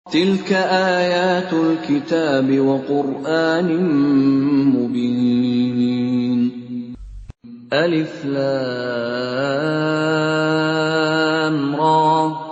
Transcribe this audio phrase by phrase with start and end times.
[0.07, 0.63] Tilka
[1.03, 3.91] ayatul kitab wa Qur'anin
[4.71, 6.47] mubin.
[7.75, 8.47] Alif Lam
[11.75, 12.48] Ra.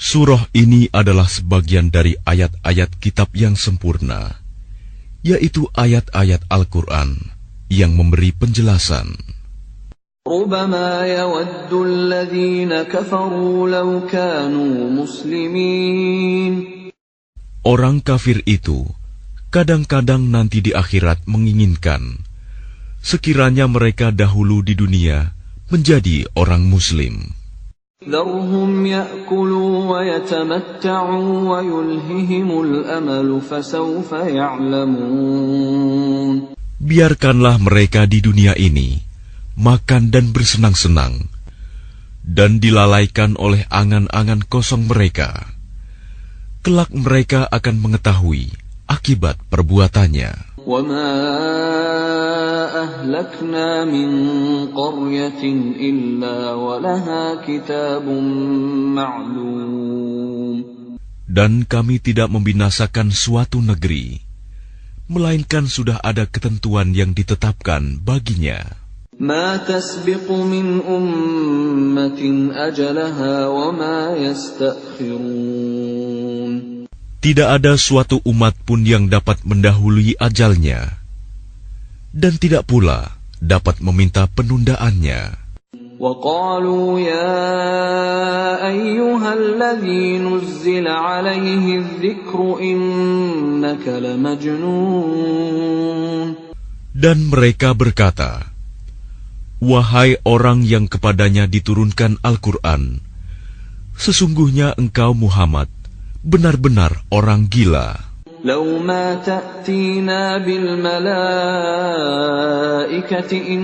[0.00, 4.42] Surah ini adalah sebagian dari ayat-ayat kitab yang sempurna,
[5.20, 7.14] yaitu ayat-ayat Al-Quran
[7.68, 9.14] yang memberi penjelasan.
[10.26, 16.52] ربما يود الذين كفروا لو كانوا مسلمين
[17.62, 18.88] Orang kafir itu
[19.52, 22.24] kadang-kadang nanti di akhirat menginginkan
[22.98, 25.36] sekiranya mereka dahulu di dunia
[25.70, 27.36] menjadi orang muslim.
[28.00, 35.76] ذرهم يأكلوا ويتمتعوا ويلههم الأمل فسوف يعلمون
[36.80, 39.04] Biarkanlah mereka di dunia ini
[39.52, 41.28] makan dan bersenang-senang,
[42.24, 45.44] dan dilalaikan oleh angan-angan kosong mereka.
[46.64, 48.48] Kelak mereka akan mengetahui
[48.88, 50.56] akibat perbuatannya.
[50.60, 51.93] وما
[52.84, 54.10] أهلكنا من
[54.72, 55.42] قرية
[55.76, 58.06] إلا ولها كتاب
[58.96, 60.56] معلوم
[61.30, 64.18] Dan kami tidak membinasakan suatu negeri,
[65.06, 68.80] melainkan sudah ada ketentuan yang ditetapkan baginya.
[69.20, 72.20] ما تسبق من أمة
[72.56, 75.70] أجلها وما يستأخرون
[77.20, 80.96] Tidak ada suatu umat pun yang dapat mendahului ajalnya,
[82.15, 83.11] dan tidak pula
[83.43, 85.43] dapat meminta penundaannya.
[96.95, 98.31] Dan mereka berkata,
[99.59, 102.99] Wahai orang yang kepadanya diturunkan Al-Quran,
[103.95, 105.71] sesungguhnya engkau Muhammad
[106.23, 108.14] benar-benar orang gila.
[108.44, 111.12] لو ما تأتينا بالملائكة
[113.32, 113.62] إن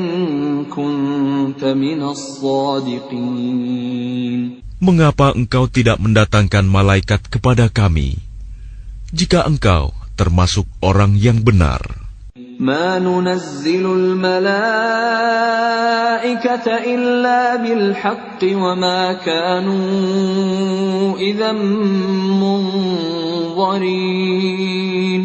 [0.69, 3.47] كنت من الصادقين
[4.77, 8.21] Mengapa engkau tidak mendatangkan malaikat kepada kami,
[9.09, 12.00] jika engkau termasuk orang yang benar?
[12.61, 14.27] ما ننزل الملائكة
[16.69, 21.53] إلا بالحق وما كانوا إذا
[23.53, 25.23] منظرين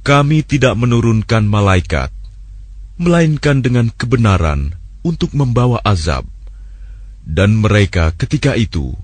[0.00, 2.10] Kami tidak menurunkan malaikat,
[2.98, 4.74] melainkan dengan kebenaran
[5.06, 6.24] untuk membawa azab,
[7.22, 8.96] dan mereka ketika itu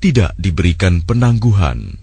[0.00, 2.01] tidak diberikan penangguhan.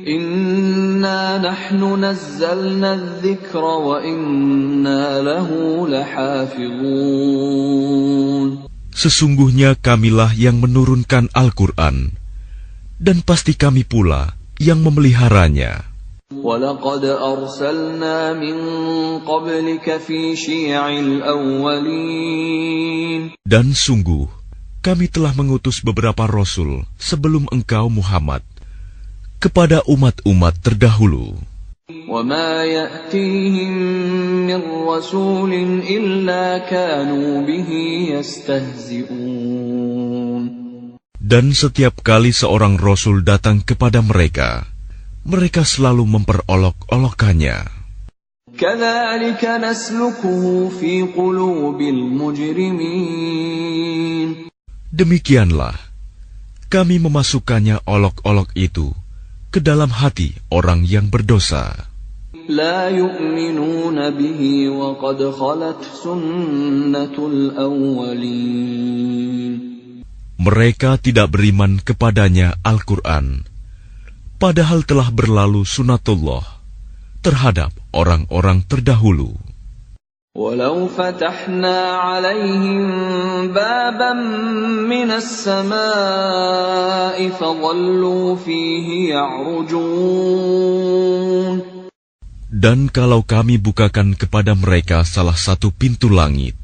[0.00, 5.48] إنا نحن نزلنا الذكر وإنا له
[5.88, 7.20] لحافظون
[8.90, 12.12] Sesungguhnya kamilah yang menurunkan Al-Quran,
[13.00, 15.88] dan pasti kami pula yang memeliharanya.
[16.30, 18.56] ولقد أرسلنا من
[19.26, 22.40] قبلك في شيع الأولين
[23.42, 24.30] Dan sungguh,
[24.84, 28.46] kami telah mengutus beberapa rasul sebelum engkau Muhammad
[29.44, 31.50] kepada umat-umat terdahulu.
[32.10, 33.72] وما يأتيهم
[34.46, 35.52] من رسول
[35.86, 37.70] إلا كانوا به
[38.18, 39.80] يستهزئون
[41.20, 44.66] Dan setiap kali seorang rasul datang kepada mereka,
[45.22, 47.78] mereka selalu memperolok-olokkannya.
[48.58, 53.30] كذلك نسلكه في قلوب المجرمين
[54.90, 55.78] Demikianlah,
[56.66, 58.90] kami memasukkannya olok-olok itu
[59.54, 61.90] ke dalam hati orang yang berdosa.
[62.50, 64.40] لا يؤمنون به
[64.70, 68.90] وقد خلت سنة الأولين
[70.40, 73.44] Mereka tidak beriman kepadanya Al-Quran,
[74.40, 76.40] padahal telah berlalu sunatullah
[77.20, 79.36] terhadap orang-orang terdahulu.
[80.40, 82.82] ولو فتحنا عليهم
[83.50, 84.12] بابا
[84.86, 85.78] من السماء
[87.28, 90.30] فظلوا فيه يعرجون
[92.50, 96.54] Dan kalau kami bukakan kepada mereka salah satu pintu langit,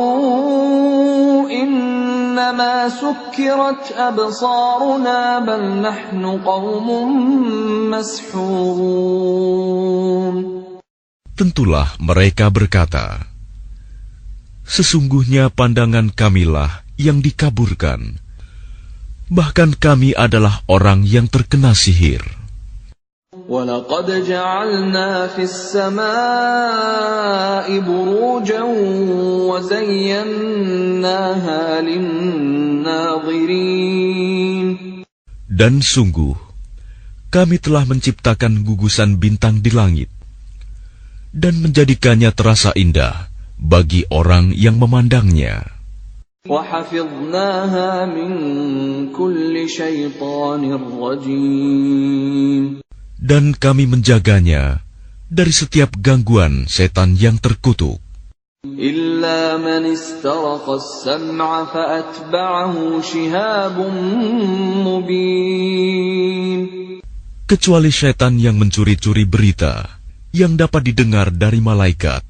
[1.51, 6.87] إنما سكرت أبصارنا بل نحن قوم
[7.91, 9.35] مسحورون
[11.35, 13.27] tentulah mereka berkata,
[14.65, 18.17] Sesungguhnya pandangan kamilah yang dikaburkan.
[19.29, 22.38] Bahkan kami adalah orang yang terkena sihir.
[23.49, 26.07] ولقد جعلنا في السماء
[27.79, 28.63] بروجا
[29.51, 30.81] وزيناها
[31.81, 33.35] للناظرين
[35.55, 36.35] Dan sungguh,
[37.31, 40.11] kami telah menciptakan gugusan bintang di langit
[41.31, 45.75] dan menjadikannya terasa indah bagi orang yang memandangnya.
[46.45, 48.29] وحفظناها من
[49.09, 50.61] كل شيطان
[51.01, 52.85] رجيم
[53.19, 54.83] Dan kami menjaganya
[55.31, 58.05] dari setiap gangguan setan yang terkutuk.
[58.65, 63.77] إلا من استرق السمع فأتبعه شهاب
[64.89, 66.61] مبين
[67.45, 70.01] Kecuali setan yang mencuri-curi berita
[70.33, 72.25] yang dapat didengar dari malaikat,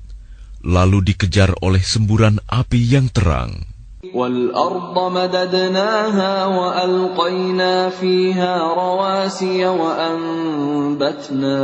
[0.60, 3.69] lalu dikejar oleh semburan api yang terang.
[4.14, 11.60] والأرض مددناها وألقينا فيها رواسي وأنبتنا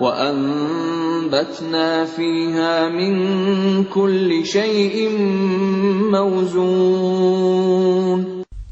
[0.00, 3.14] وأنبتنا فيها من
[3.84, 5.08] كل شيء
[6.12, 7.50] موزون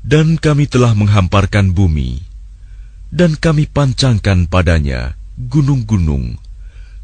[0.09, 2.25] Dan kami telah menghamparkan bumi,
[3.12, 6.41] dan kami pancangkan padanya gunung-gunung,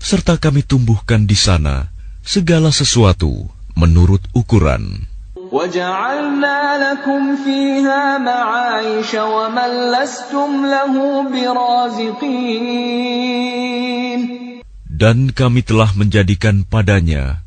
[0.00, 1.93] serta kami tumbuhkan di sana
[2.25, 3.44] segala sesuatu
[3.76, 5.05] menurut ukuran.
[5.49, 10.94] وجعلنا لكم فيها معايش ومن لستم له
[11.31, 12.85] برازقين
[14.94, 17.43] Dan kami telah menjadikan padanya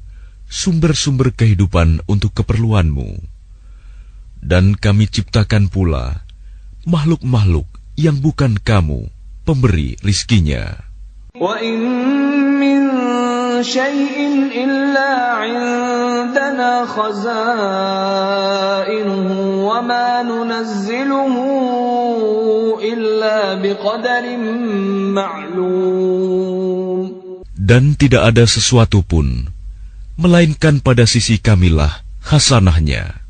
[0.52, 3.24] sumber-sumber kehidupan untuk keperluanmu.
[4.44, 6.28] Dan kami ciptakan pula
[6.84, 7.66] makhluk-makhluk
[7.96, 9.08] yang bukan kamu
[9.48, 10.88] pemberi rizkinya.
[11.38, 11.80] وإن
[12.60, 12.91] من
[13.62, 14.18] شيء
[14.64, 15.12] إلا
[15.42, 17.80] عندنا خزائنه
[19.68, 21.34] وما ننزله
[22.82, 24.26] إلا بقدر
[25.18, 26.48] معلوم
[27.68, 29.52] Dan tidak ada sesuatu pun,
[30.16, 33.28] melainkan pada sisi kamilah hasanahnya.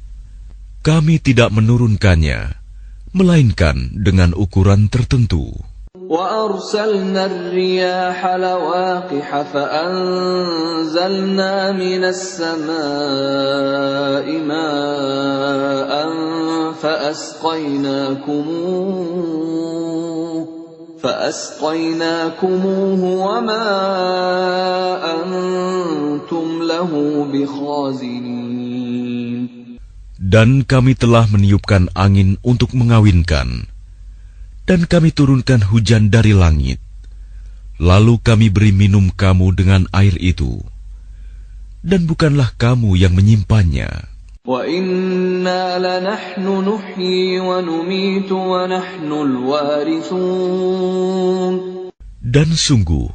[0.85, 2.53] Kami tidak menurunkannya,
[3.17, 5.57] melainkan dengan ukuran tertentu.
[6.08, 12.72] وأرسلنا الرياح لواقح فأنزلنا من السماء
[14.42, 15.92] ماء
[16.82, 18.32] فأسقيناكموه
[21.02, 23.66] فأسقيناكموه وما
[25.02, 26.90] أنتم له
[27.32, 28.32] بخازنين.
[30.22, 33.68] Dan kami telah meniupkan angin untuk mengawinkan,
[34.72, 36.80] dan kami turunkan hujan dari langit.
[37.76, 40.64] Lalu kami beri minum kamu dengan air itu.
[41.84, 44.08] Dan bukanlah kamu yang menyimpannya.
[52.22, 53.08] Dan sungguh,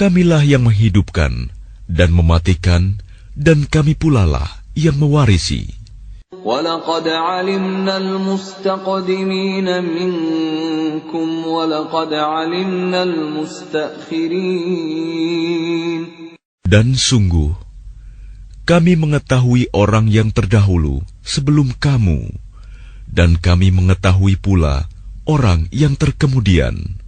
[0.00, 1.52] kamilah yang menghidupkan
[1.92, 3.04] dan mematikan,
[3.36, 5.79] dan kami pulalah yang mewarisi.
[6.45, 14.41] وَلَقَدْ عَلِمْنَا الْمُسْتَقْدِمِينَ مِنكُمْ وَلَقَدْ عَلِمْنَا الْمُسْتَأْخِرِينَ
[16.65, 17.53] Dan sungguh,
[18.65, 22.29] kami mengetahui orang yang terdahulu sebelum kamu,
[23.05, 24.89] dan kami mengetahui pula
[25.29, 26.98] orang yang terkemudian.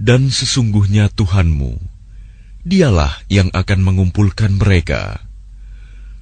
[0.00, 1.76] Dan sesungguhnya Tuhanmu,
[2.64, 5.20] dialah yang akan mengumpulkan mereka.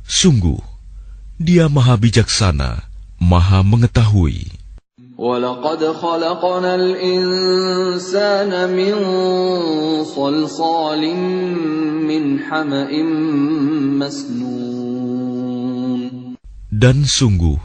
[0.09, 0.59] Sungguh,
[1.39, 2.89] dia maha bijaksana,
[3.23, 4.58] maha mengetahui.
[5.18, 8.94] وَلَقَدْ خَلَقْنَا الْإِنسَانَ مِنْ
[10.06, 11.02] صَلْصَالٍ
[12.06, 12.94] مِنْ حَمَإٍ
[13.98, 14.78] مَسْنُونٍ
[16.70, 17.58] Dan sungguh,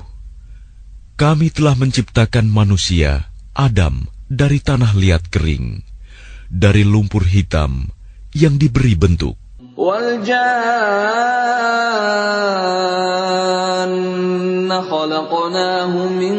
[1.20, 5.84] kami telah menciptakan manusia, Adam, dari tanah liat kering,
[6.48, 7.92] dari lumpur hitam
[8.32, 9.36] yang diberi bentuk.
[9.76, 11.28] وَالْجَانَّ
[14.80, 16.36] خَلَقْنَاهُ مِنْ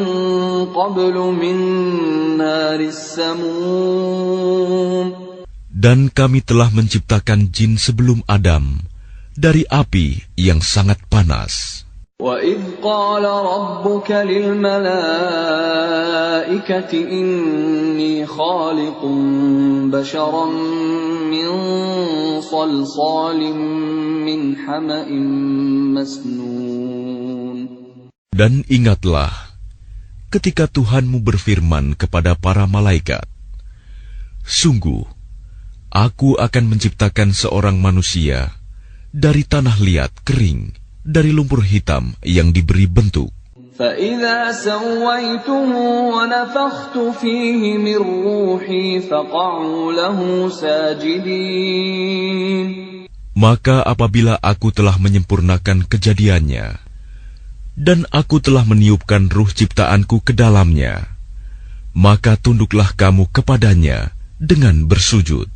[5.69, 8.83] Dan kami telah menciptakan jin sebelum Adam
[9.39, 11.87] dari api yang sangat panas.
[12.19, 14.91] وَإِذْ قَالَ رَبُّكَ لِلْمَلَائِكَةِ
[16.91, 19.01] إِنِّي خَالِقٌ
[19.87, 20.45] بَشَرًا
[21.31, 21.49] مِّن
[22.43, 23.39] صَلْصَالٍ
[24.27, 25.09] مِّنْ حَمَإٍ
[25.95, 27.57] مسنون
[28.35, 29.42] Dan ingatlah,
[30.33, 33.25] ketika Tuhanmu berfirman kepada para malaikat,
[34.45, 35.05] "Sungguh,
[35.89, 38.53] Aku akan menciptakan seorang manusia
[39.09, 40.69] dari tanah liat kering,
[41.01, 43.33] dari lumpur hitam yang diberi bentuk."
[43.79, 45.71] فإذا سويته
[46.11, 47.95] ونفخت فيه من
[48.27, 50.19] روحي فقعوا له
[50.51, 52.19] ساجدين
[53.39, 56.75] Maka apabila aku telah menyempurnakan kejadiannya,
[57.74, 61.10] dan aku telah meniupkan ruh ciptaanku ke dalamnya,
[61.94, 65.50] maka tunduklah kamu kepadanya dengan bersujud.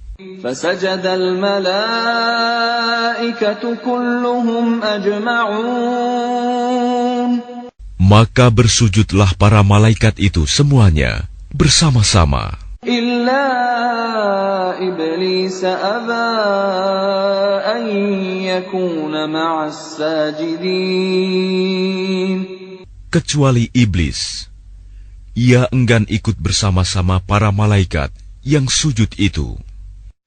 [7.99, 12.68] Maka bersujudlah para malaikat itu semuanya bersama-sama.
[12.84, 13.46] إلا
[14.84, 16.30] إبليس أبى
[17.64, 17.88] أن
[18.44, 21.44] يكون مع الساجدين
[23.14, 24.50] Kecuali iblis.
[25.38, 28.10] Ia enggan ikut bersama-sama para malaikat
[28.42, 29.54] yang sujud itu.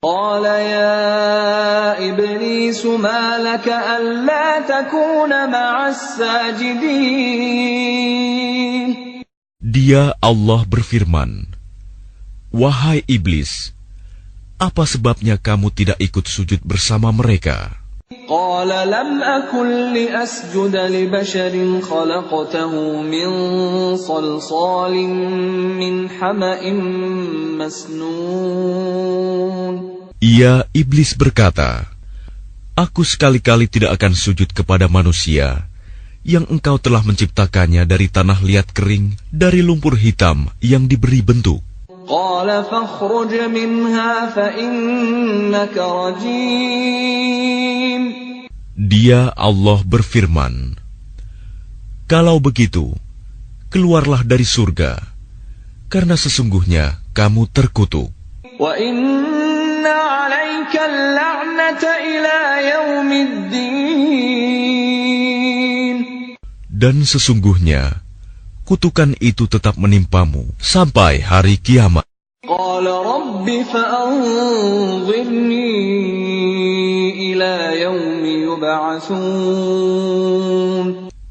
[0.06, 7.26] قال يا إبليس ما لك ألا تكون مع الساجدين
[9.66, 11.50] Dia Allah berfirman,
[12.51, 13.71] Wahai iblis,
[14.59, 17.79] apa sebabnya kamu tidak ikut sujud bersama mereka?
[30.19, 31.87] Ia iblis berkata,
[32.75, 35.71] Aku sekali-kali tidak akan sujud kepada manusia
[36.27, 41.70] yang engkau telah menciptakannya dari tanah liat kering, dari lumpur hitam yang diberi bentuk.
[42.11, 46.11] Qala fakhruj minha fa innaka.
[48.75, 50.75] Dia Allah berfirman,
[52.11, 52.91] Kalau begitu,
[53.71, 54.99] keluarlah dari surga,
[55.87, 58.11] karena sesungguhnya kamu terkutuk.
[58.59, 59.95] Wa inna
[60.27, 63.55] alaika la'nata ila yaumiddin.
[66.67, 68.03] Dan sesungguhnya,
[68.71, 72.07] kutukan itu tetap menimpamu sampai hari kiamat.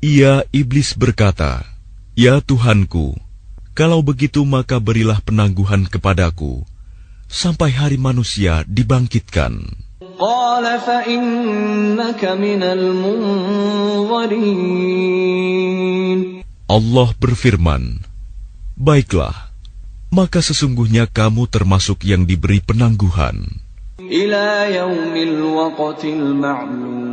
[0.04, 1.64] Ia iblis berkata,
[2.12, 3.16] Ya Tuhanku,
[3.72, 6.68] kalau begitu maka berilah penangguhan kepadaku
[7.24, 9.64] sampai hari manusia dibangkitkan.
[16.69, 18.01] قال فإنك من المنظرين Allah berfirman,
[18.75, 19.53] Baiklah,
[20.11, 23.61] maka sesungguhnya kamu termasuk yang diberi penangguhan.
[24.01, 27.05] إلى يوم الوقت المعلوم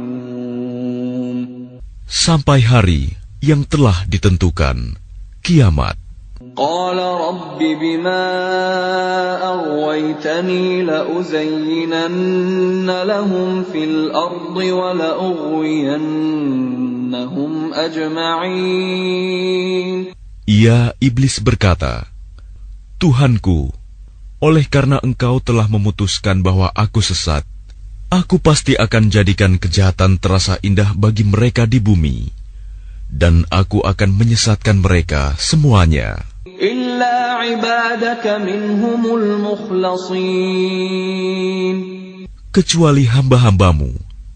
[2.12, 4.96] Sampai hari yang telah ditentukan,
[5.44, 5.96] kiamat.
[6.56, 8.24] قال رب بما
[9.40, 16.95] أغويتني لأزينن لهم في الأرض ولأغوينهم أجمعين
[20.47, 22.07] ia iblis berkata,
[22.97, 23.71] Tuhanku,
[24.39, 27.43] oleh karena engkau telah memutuskan bahwa aku sesat,
[28.07, 32.31] aku pasti akan jadikan kejahatan terasa indah bagi mereka di bumi,
[33.11, 36.25] dan aku akan menyesatkan mereka semuanya.
[42.49, 43.91] Kecuali hamba-hambamu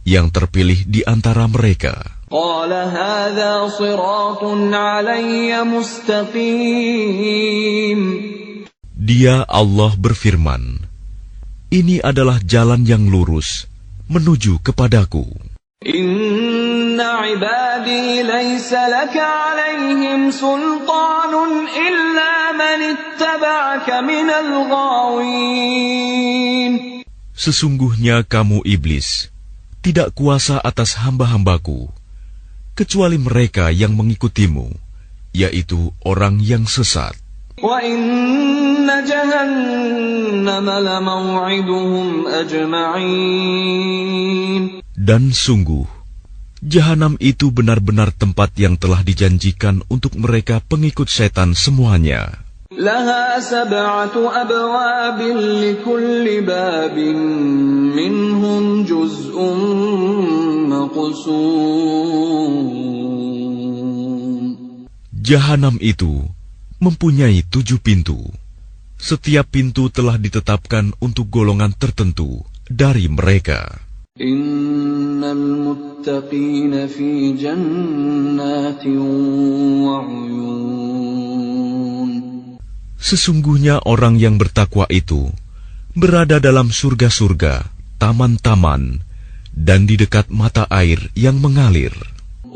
[0.06, 2.21] yang terpilih di antara mereka.
[2.31, 4.43] قال هذا صراط
[4.75, 7.07] علي مستقيم
[9.07, 10.83] Dia Allah berfirman,
[11.71, 13.71] Ini adalah jalan yang lurus
[14.11, 15.31] menuju kepadaku.
[15.87, 21.33] إن عبادي ليس لك عليهم سلطان
[21.69, 25.77] إلا من اتبعك من الغاوين
[27.37, 29.29] Sesungguhnya kamu iblis,
[29.85, 31.93] tidak kuasa atas hamba-hambaku,
[32.82, 34.74] kecuali mereka yang mengikutimu,
[35.38, 37.14] yaitu orang yang sesat.
[44.98, 45.86] Dan sungguh,
[46.66, 52.50] jahanam itu benar-benar tempat yang telah dijanjikan untuk mereka pengikut setan semuanya.
[52.73, 55.21] لها سبعة أبواب
[55.63, 56.99] لكل باب
[57.95, 59.35] منهم جزء
[60.67, 62.17] مقسوم
[65.27, 66.23] Jahanam itu
[66.79, 68.31] mempunyai tujuh pintu.
[68.95, 73.83] Setiap pintu telah ditetapkan untuk golongan tertentu dari mereka.
[74.17, 78.87] إن المتقين في جنات
[79.85, 80.80] وعيون
[83.01, 85.29] Sesungguhnya orang yang bertakwa itu
[85.93, 87.69] berada dalam surga-surga,
[88.01, 89.05] taman-taman,
[89.53, 91.93] dan di dekat mata air yang mengalir.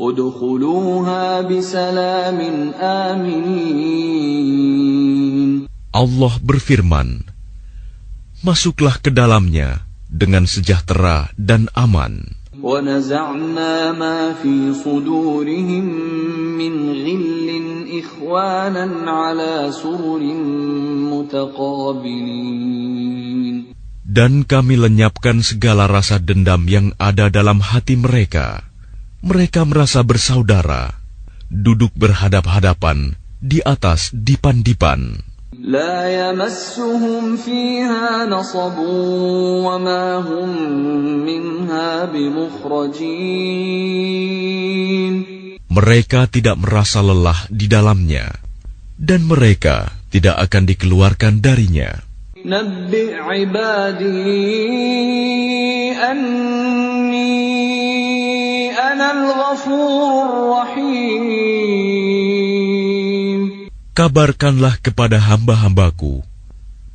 [0.01, 2.39] ادخلوها بسلام
[2.81, 4.01] آمنين
[5.91, 7.27] Allah berfirman,
[8.41, 12.41] Masuklah ke dalamnya dengan sejahtera dan aman.
[12.61, 15.85] ونزعنا ما في صدورهم
[16.57, 17.49] من غل
[17.95, 20.21] إخوانا على سرر
[21.13, 22.71] متقابلين
[24.11, 28.67] Dan kami lenyapkan segala rasa dendam yang ada dalam hati mereka.
[29.23, 30.99] Mereka merasa bersaudara,
[31.47, 35.31] duduk berhadap-hadapan di atas dipan-dipan.
[35.61, 38.77] لا يمسهم فيها نصب
[39.63, 40.49] وما هم
[41.25, 43.01] منها بمخرجين
[45.66, 48.30] mereka tidak merasa lelah di dalamnya,
[48.94, 51.90] dan mereka tidak akan dikeluarkan darinya.
[63.96, 66.20] Kabarkanlah kepada hamba-hambaku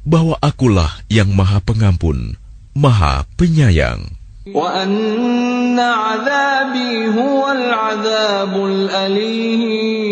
[0.06, 2.38] bahwa akulah yang Maha Pengampun,
[2.78, 4.21] Maha Penyayang.
[4.47, 10.07] وأن عذابي هو العذاب الأليم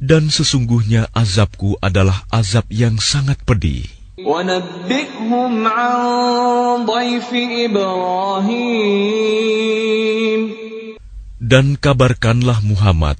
[0.00, 3.84] Dan sesungguhnya azabku adalah azab yang sangat pedih.
[4.20, 5.96] ونبئهم عن
[6.84, 7.30] ضيف
[7.70, 9.20] إبراهيم
[11.40, 13.16] Dan kabarkanlah Muhammad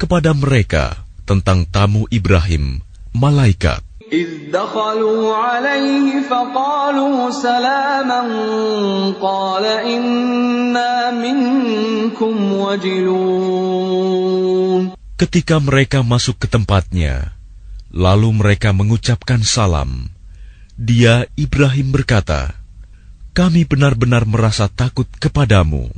[0.00, 2.82] kepada mereka tentang tamu Ibrahim,
[3.14, 3.85] malaikat.
[4.12, 8.22] إذ دخلوا عليه فقالوا سلاما
[9.16, 14.02] قال إنا منكم وجلون
[15.22, 17.38] Ketika mereka masuk ke tempatnya,
[17.94, 20.10] lalu mereka mengucapkan salam.
[20.74, 22.55] Dia Ibrahim berkata,
[23.37, 25.93] kami benar-benar merasa takut kepadamu.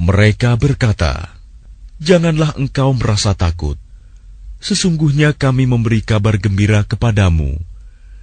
[0.00, 1.36] Mereka berkata,
[2.00, 3.76] Janganlah engkau merasa takut.
[4.56, 7.60] Sesungguhnya kami memberi kabar gembira kepadamu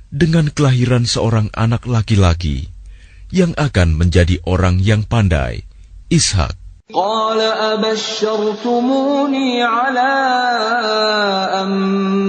[0.09, 2.73] dengan kelahiran seorang anak laki-laki
[3.29, 5.69] yang akan menjadi orang yang pandai,
[6.09, 6.62] Ishak.
[6.92, 7.36] قال
[7.76, 10.12] أبشرتموني على
[11.60, 11.68] أن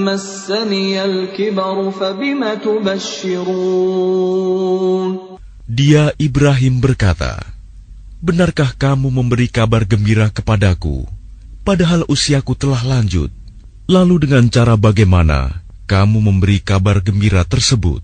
[0.04, 3.80] مسني الكبر فبم تبشرون
[5.70, 7.40] Dia Ibrahim berkata,
[8.20, 11.08] Benarkah kamu memberi kabar gembira kepadaku,
[11.64, 13.32] padahal usiaku telah lanjut?
[13.88, 18.04] Lalu dengan cara bagaimana kamu memberi kabar gembira tersebut?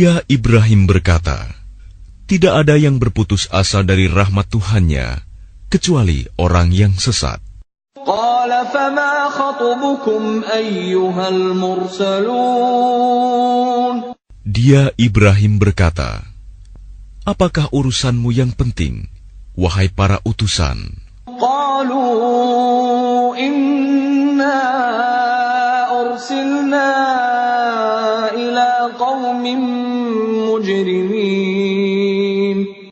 [0.00, 1.44] Dia Ibrahim berkata,
[2.24, 5.20] Tidak ada yang berputus asa dari rahmat Tuhannya,
[5.68, 7.36] kecuali orang yang sesat.
[14.48, 16.24] Dia Ibrahim berkata,
[17.28, 19.04] Apakah urusanmu yang penting,
[19.52, 20.96] wahai para utusan?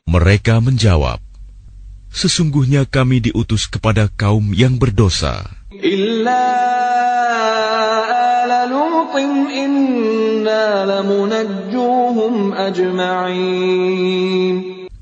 [0.09, 1.21] Mereka menjawab,
[2.09, 5.45] Sesungguhnya kami diutus kepada kaum yang berdosa.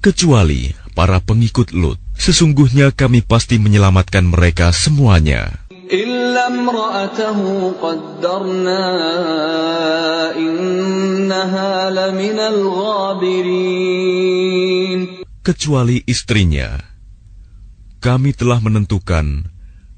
[0.03, 5.66] Kecuali para pengikut Lut, sesungguhnya kami pasti menyelamatkan mereka semuanya.
[5.86, 7.38] إلا امرأته
[7.82, 8.84] قدرنا
[10.36, 13.92] إنها لمن الغابرين
[15.42, 16.78] kecuali istrinya.
[18.02, 19.46] Kami telah menentukan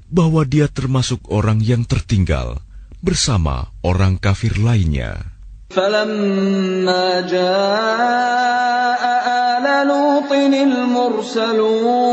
[0.09, 2.61] bahwa dia termasuk orang yang tertinggal
[3.01, 5.35] bersama orang kafir lainnya.
[5.75, 12.05] فلما جاء آل لوط المرسلون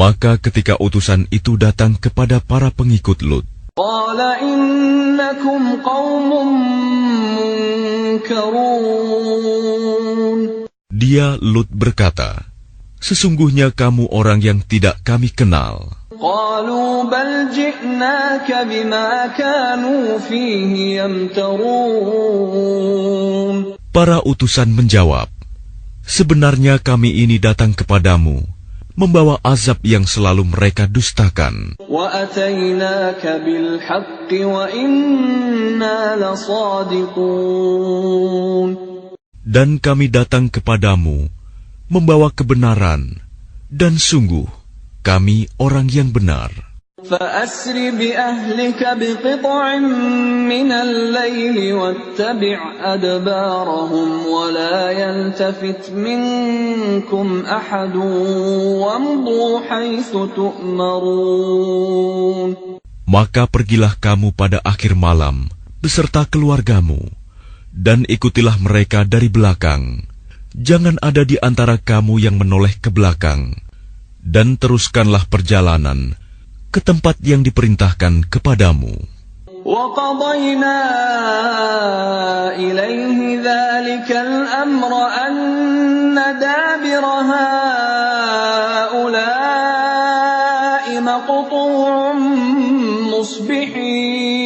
[0.00, 3.44] maka ketika utusan itu datang kepada para pengikut Lut,
[10.88, 12.48] dia Lut berkata,
[12.96, 15.92] Sesungguhnya kamu orang yang tidak kami kenal.
[23.92, 25.28] Para utusan menjawab,
[26.00, 28.59] Sebenarnya kami ini datang kepadamu
[29.00, 31.80] membawa azab yang selalu mereka dustakan.
[39.40, 41.18] Dan kami datang kepadamu
[41.88, 43.24] membawa kebenaran,
[43.72, 44.46] dan sungguh
[45.00, 46.69] kami orang yang benar.
[46.99, 49.77] فأسر بأهلك بقطع
[50.47, 52.57] من الليل واتبع
[52.93, 57.95] أدبارهم ولا يلتفت منكم أحد
[58.79, 61.75] وامضوا حيث تؤمرون
[63.05, 65.45] Maka pergilah kamu pada akhir malam
[65.77, 66.97] beserta keluargamu,
[67.69, 70.09] dan ikutilah mereka dari belakang.
[70.57, 73.61] Jangan ada di antara kamu yang menoleh ke belakang,
[74.25, 76.17] dan teruskanlah perjalanan
[76.69, 79.15] ke tempat yang diperintahkan kepadamu.
[79.65, 80.77] وقضينا
[82.53, 87.01] إليه ذلك الأمر أن دابر
[87.33, 88.45] هؤلاء
[91.01, 92.13] مقطوع
[93.09, 94.45] مصبحين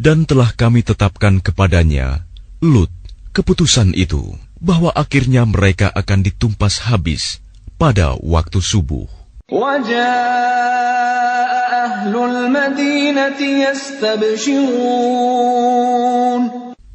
[0.00, 2.24] Dan telah kami tetapkan kepadanya,
[2.64, 2.88] Lut,
[3.36, 7.40] keputusan itu, bahwa akhirnya mereka akan ditumpas habis
[7.76, 9.08] pada waktu subuh.
[9.50, 11.50] وجاء
[11.84, 14.60] أهل المدينة يستبشرون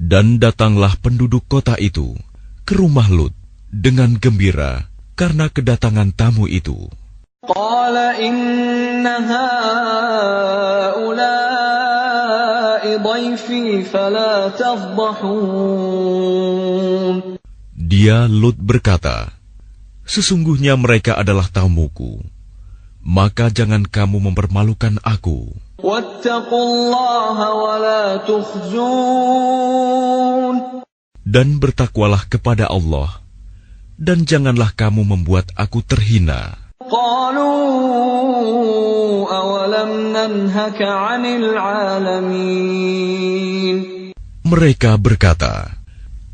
[0.05, 2.13] Dan datanglah penduduk kota itu
[2.63, 3.33] ke rumah Lut
[3.73, 4.85] dengan gembira
[5.17, 6.87] karena kedatangan tamu itu.
[7.45, 9.93] قال إن هؤلاء
[12.97, 15.85] ضيفي فلا تفضحون
[17.75, 19.29] Dia Lut berkata,
[20.05, 22.21] Sesungguhnya mereka adalah tamuku,
[23.00, 25.56] maka jangan kamu mempermalukan aku.
[31.20, 33.24] Dan bertakwalah kepada Allah,
[33.96, 36.56] dan janganlah kamu membuat aku terhina.
[44.40, 45.52] Mereka berkata,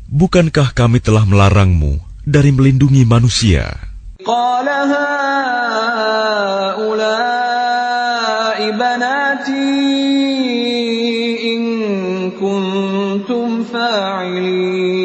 [0.07, 3.75] Bukankah kami telah melarangmu dari melindungi manusia?
[4.26, 4.68] قال
[6.62, 7.18] هؤلاء
[8.70, 9.82] بناتي
[11.54, 11.62] إن
[12.38, 15.02] كنتم فاعلين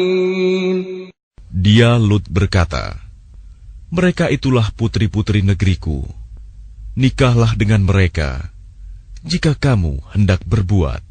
[1.58, 2.94] Dia Lut berkata,
[3.90, 6.06] Mereka itulah putri-putri negeriku.
[6.94, 8.54] Nikahlah dengan mereka,
[9.26, 11.02] jika kamu hendak berbuat.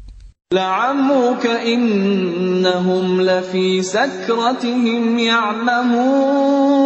[0.52, 6.78] لعمرك إنهم لفي سكرتهم يعمهون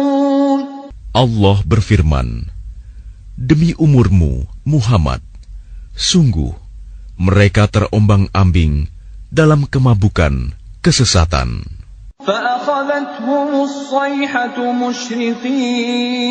[1.13, 2.49] Allah berfirman,
[3.33, 5.21] Demi umurmu, Muhammad,
[5.93, 6.53] sungguh
[7.17, 8.89] mereka terombang-ambing
[9.33, 11.65] dalam kemabukan kesesatan.
[12.23, 16.23] فأخذتهم الصيحة مشرقين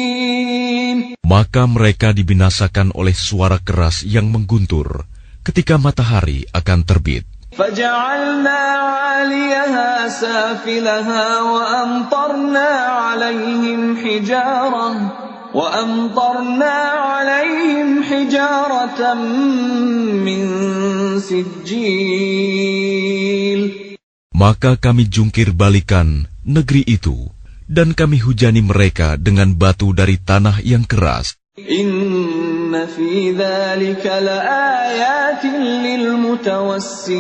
[1.21, 5.05] Maka mereka dibinasakan oleh suara keras yang mengguntur
[5.45, 7.25] ketika matahari akan terbit.
[7.53, 8.61] فجعلنا
[9.27, 12.71] عاليها سافلها وأمطرنا
[13.03, 14.89] عليهم حجارة
[15.55, 16.77] وأمطرنا
[17.07, 19.15] عليهم حجارة
[20.27, 20.41] من
[21.21, 22.63] سجيل
[24.33, 27.31] Maka kami jungkir balikan negeri itu,
[27.71, 31.39] dan kami hujani mereka dengan batu dari tanah yang keras.
[31.59, 35.45] إن في ذلك لآيات
[35.85, 37.13] للمتوسمين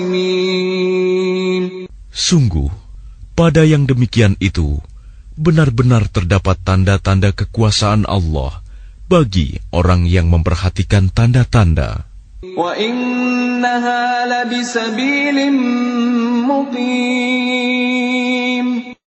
[2.17, 2.73] Sungguh,
[3.37, 4.81] pada yang demikian itu
[5.37, 8.65] benar-benar terdapat tanda-tanda kekuasaan Allah
[9.05, 12.09] bagi orang yang memperhatikan tanda-tanda.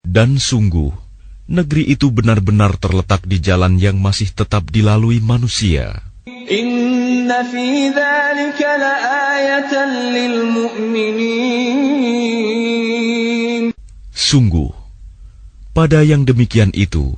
[0.06, 0.90] Dan sungguh,
[1.50, 6.06] negeri itu benar-benar terletak di jalan yang masih tetap dilalui manusia.
[6.46, 7.90] Inna fi
[14.31, 14.71] Sungguh,
[15.71, 17.15] pada yang demikian itu,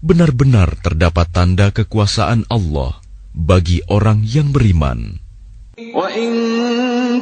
[0.00, 3.00] benar-benar terdapat tanda kekuasaan Allah
[3.36, 5.20] bagi orang yang beriman.
[5.80, 6.32] وإن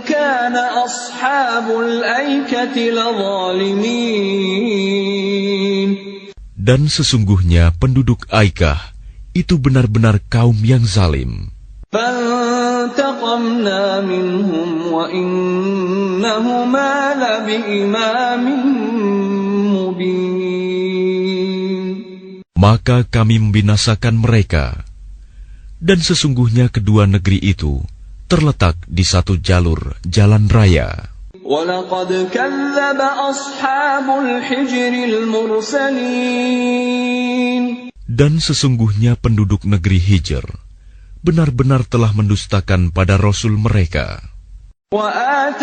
[0.03, 3.89] كان أصحاب الأيكة لظالمين
[6.59, 8.93] Dan sesungguhnya penduduk Aikah
[9.33, 11.55] itu benar-benar kaum yang zalim.
[11.89, 18.82] فانتقمنا منهم وإنهما لبإمام مبين
[22.58, 24.88] Maka kami membinasakan mereka,
[25.84, 27.84] dan sesungguhnya kedua negeri itu
[28.32, 31.12] terletak di satu jalur jalan raya.
[38.08, 40.46] Dan sesungguhnya penduduk negeri Hijr
[41.24, 44.33] benar-benar telah mendustakan pada Rasul mereka.
[44.94, 45.58] Dan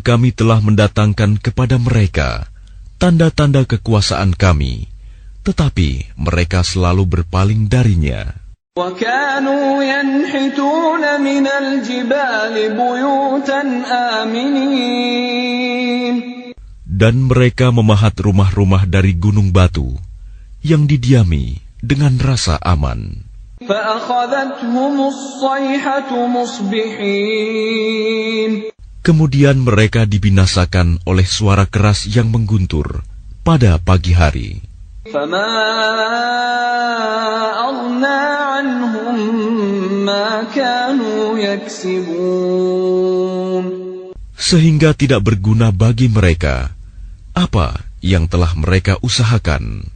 [0.00, 2.48] kami telah mendatangkan kepada mereka
[2.96, 4.88] tanda-tanda kekuasaan kami,
[5.44, 8.32] tetapi mereka selalu berpaling darinya.
[16.88, 20.00] Dan mereka memahat rumah-rumah dari gunung batu,
[20.66, 23.22] yang didiami dengan rasa aman.
[29.06, 33.06] Kemudian mereka dibinasakan oleh suara keras yang mengguntur
[33.46, 34.58] pada pagi hari.
[44.36, 46.74] Sehingga tidak berguna bagi mereka
[47.32, 49.95] apa yang telah mereka usahakan.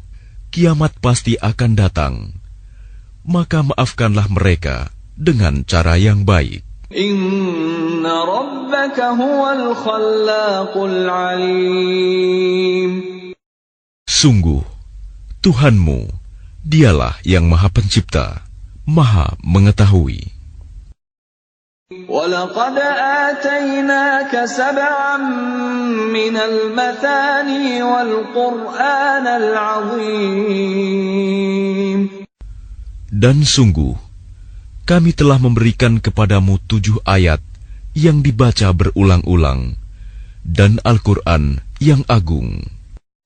[0.51, 2.35] kiamat pasti akan datang.
[3.23, 6.67] Maka maafkanlah mereka dengan cara yang baik.
[6.91, 12.91] Inna rabbaka huwal khallaqul alim.
[14.03, 14.59] Sungguh,
[15.39, 16.11] Tuhanmu,
[16.67, 18.43] dialah yang maha pencipta,
[18.83, 20.40] maha mengetahui.
[21.90, 22.76] ولقد
[23.30, 25.16] آتيناك سبعا
[26.10, 30.66] من المثاني والقرآن العظيم
[33.06, 33.94] Dan sungguh,
[34.82, 37.38] kami telah memberikan kepadamu tujuh ayat
[37.94, 39.78] yang dibaca berulang-ulang,
[40.42, 42.66] dan Al-Quran yang agung.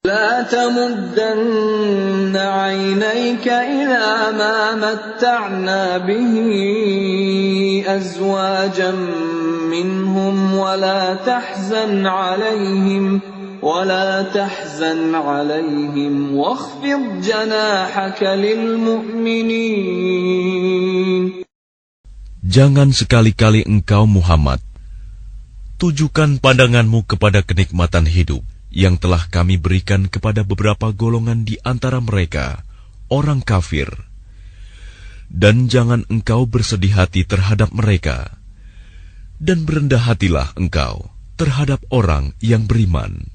[0.06, 6.34] لا تمدن عينيك إلى ما متعنا به
[7.86, 8.92] أزواجا
[9.70, 13.20] منهم ولا تحزن عليهم
[13.62, 19.60] ولا تحزن عليهم واخفض جناحك للمؤمنين
[22.40, 24.64] Jangan sekali-kali engkau Muhammad
[25.76, 28.40] tujukan pandanganmu kepada kenikmatan hidup
[28.75, 32.67] yang telah kami berikan kepada beberapa golongan di antara mereka,
[33.07, 33.87] orang kafir.
[35.31, 38.35] Dan jangan engkau bersedih hati terhadap mereka,
[39.39, 41.07] dan berendah hatilah engkau
[41.39, 43.31] terhadap orang yang beriman.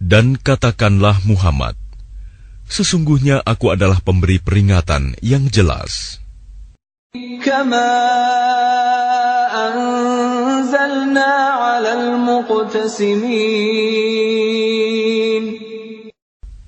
[0.00, 1.79] Dan katakanlah Muhammad,
[2.69, 6.19] sesungguhnya aku adalah pemberi peringatan yang jelas.
[7.15, 7.95] كما
[9.55, 11.31] أنزلنا
[11.63, 13.25] على المقتسمين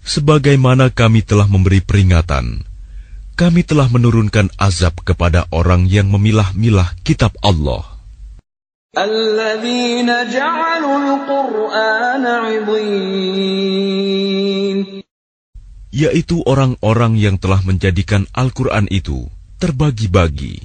[0.08, 2.63] Sebagaimana kami telah memberi peringatan,
[3.36, 7.84] kami telah menurunkan azab kepada orang yang memilah-milah kitab Allah,
[8.98, 13.38] الذين جعلوا القرآن عضين
[15.92, 19.28] yaitu orang-orang yang telah menjadikan Al-Quran itu
[19.61, 20.64] terbagi-bagi.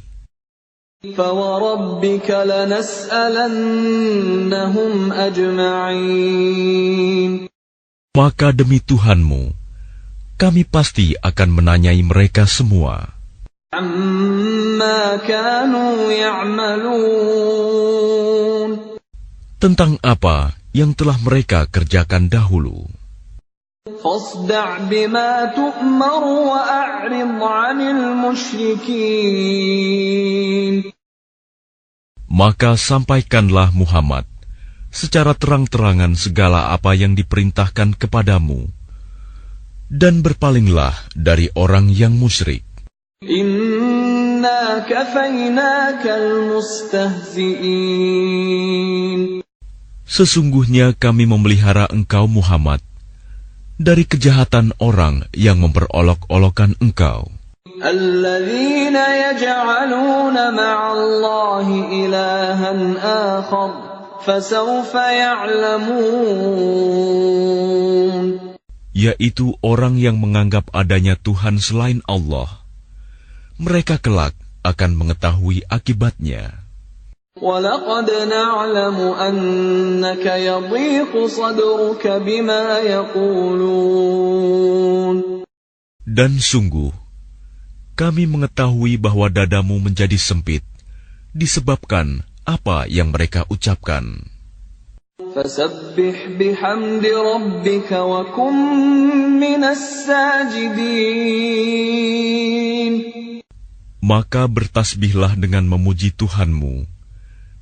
[8.18, 9.44] Maka demi Tuhanmu,
[10.42, 13.14] kami pasti akan menanyai mereka semua.
[19.62, 22.97] Tentang apa yang telah mereka kerjakan dahulu.
[32.28, 34.28] Maka sampaikanlah Muhammad
[34.92, 38.68] secara terang-terangan segala apa yang diperintahkan kepadamu,
[39.88, 42.64] dan berpalinglah dari orang yang musyrik.
[50.08, 52.87] Sesungguhnya kami memelihara engkau Muhammad
[53.81, 57.31] dari kejahatan orang yang memperolok-olokkan engkau.
[57.83, 62.73] الذين يجعلون مع الله إلها
[63.43, 63.71] آخر
[64.23, 66.53] فسوف يعلمون
[68.93, 72.61] yaitu orang yang menganggap adanya Tuhan selain Allah.
[73.57, 76.63] Mereka kelak akan mengetahui akibatnya.
[77.43, 84.53] ولقد نعلم أنك يضيق صدرك بما يقولون
[86.03, 86.93] Dan sungguh,
[87.97, 90.61] kami mengetahui bahwa dadamu menjadi sempit
[91.33, 94.29] disebabkan apa yang mereka ucapkan.
[95.33, 98.57] فسبح بحمد ربك وكن
[99.41, 100.93] من الساجدين
[104.03, 106.91] Maka bertasbihlah dengan memuji Tuhanmu,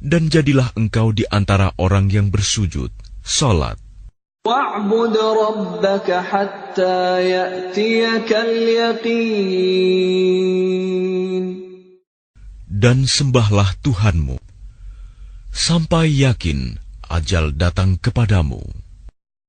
[0.05, 2.93] dan jadilah engkau di antara orang yang bersujud,
[3.25, 3.81] salat.
[12.69, 14.37] Dan sembahlah Tuhanmu,
[15.49, 16.77] sampai yakin
[17.09, 18.84] ajal datang kepadamu.